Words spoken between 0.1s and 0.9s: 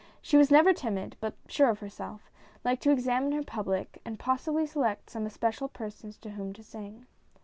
She was never